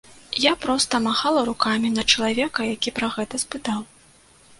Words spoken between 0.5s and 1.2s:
проста